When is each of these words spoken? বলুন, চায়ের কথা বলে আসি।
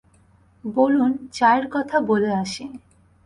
বলুন, 0.63 1.11
চায়ের 1.31 1.65
কথা 1.71 1.97
বলে 2.01 2.29
আসি। 2.33 2.65